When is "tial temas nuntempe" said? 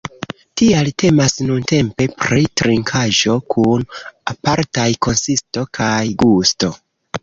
0.61-2.09